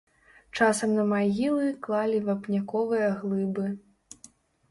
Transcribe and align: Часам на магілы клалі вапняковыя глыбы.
Часам 0.59 0.93
на 0.99 1.03
магілы 1.09 1.67
клалі 1.87 2.21
вапняковыя 2.29 3.09
глыбы. 3.19 3.67